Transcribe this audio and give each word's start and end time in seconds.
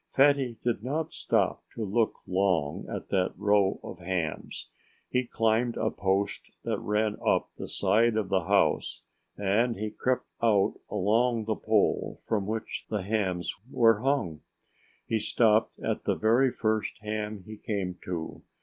Fatty 0.09 0.57
did 0.63 0.83
not 0.83 1.11
stop 1.11 1.61
to 1.75 1.85
look 1.85 2.21
long 2.25 2.87
at 2.89 3.09
that 3.09 3.35
row 3.37 3.79
of 3.83 3.99
hams. 3.99 4.71
He 5.11 5.27
climbed 5.27 5.77
a 5.77 5.91
post 5.91 6.49
that 6.63 6.79
ran 6.79 7.17
up 7.23 7.51
the 7.55 7.67
side 7.67 8.17
of 8.17 8.29
the 8.29 8.45
house 8.45 9.03
and 9.37 9.75
he 9.77 9.91
crept 9.91 10.25
out 10.41 10.73
along 10.89 11.45
the 11.45 11.53
pole 11.55 12.17
from 12.27 12.47
which 12.47 12.87
the 12.89 13.03
hams 13.03 13.53
were 13.69 13.99
hung. 13.99 14.41
He 15.05 15.19
stopped 15.19 15.79
at 15.79 16.05
the 16.05 16.15
very 16.15 16.51
first 16.51 16.97
ham 17.03 17.43
he 17.45 17.55
came 17.57 17.99
to. 18.05 18.41